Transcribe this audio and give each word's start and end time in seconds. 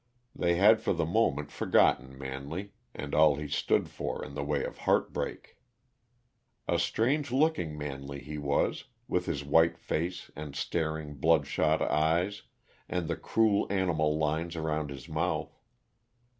They 0.35 0.55
had 0.55 0.81
for 0.81 0.93
the 0.93 1.05
moment 1.05 1.51
forgotten 1.51 2.17
Manley, 2.17 2.73
and 2.95 3.13
all 3.13 3.35
he 3.35 3.47
stood 3.47 3.87
for 3.87 4.25
in 4.25 4.33
the 4.33 4.43
way 4.43 4.63
of 4.63 4.79
heartbreak. 4.79 5.57
A 6.67 6.79
strange 6.79 7.31
looking 7.31 7.77
Manley 7.77 8.17
he 8.19 8.39
was, 8.39 8.85
with 9.07 9.27
his 9.27 9.43
white 9.43 9.77
face 9.77 10.31
and 10.35 10.55
staring, 10.55 11.13
bloodshot 11.17 11.83
eyes, 11.83 12.41
and 12.89 13.07
the 13.07 13.15
cruel, 13.15 13.67
animal 13.69 14.17
lines 14.17 14.55
around 14.55 14.89
his 14.89 15.07
mouth. 15.07 15.55